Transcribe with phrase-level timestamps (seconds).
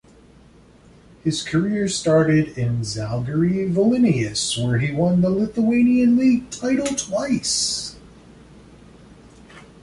[1.23, 7.95] His career started in Zalgiris Vilnius, where he won the Lithuanian league title twice.